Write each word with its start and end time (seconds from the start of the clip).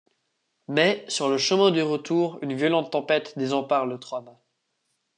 Mais, 0.67 1.05
sur 1.07 1.29
le 1.29 1.37
chemin 1.37 1.69
du 1.69 1.83
retour, 1.83 2.39
une 2.41 2.55
violente 2.55 2.91
tempête 2.91 3.37
désempare 3.37 3.85
le 3.85 3.99
trois-mâts. 3.99 4.39